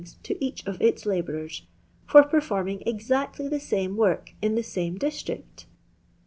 to 0.23 0.43
each 0.43 0.65
of 0.65 0.81
its 0.81 1.05
labourers, 1.05 1.67
for 2.07 2.23
performing 2.23 2.81
exactly 2.87 3.47
the 3.47 3.59
same 3.59 3.95
work 3.95 4.33
in 4.41 4.55
the 4.55 4.63
same 4.63 4.97
district 4.97 5.67